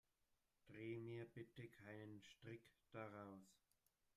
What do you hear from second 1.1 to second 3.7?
bitte keinen Strick daraus.